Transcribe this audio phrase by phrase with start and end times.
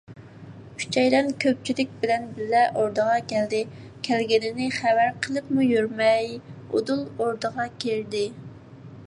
[0.83, 3.61] ئۈچەيلەن كۆپچىلىك بىلەن بىللە ئوردىغا كەلدى،
[4.09, 8.27] كەلگىنىنى خەۋەر قىلىپمۇ يۈرمەي ئۇدۇل ئوردىغا كىردى.